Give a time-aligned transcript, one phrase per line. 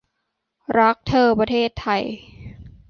[0.79, 2.03] รักเธอประเทศไทย